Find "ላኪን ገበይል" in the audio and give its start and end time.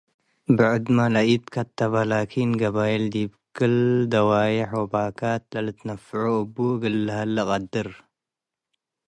2.09-3.03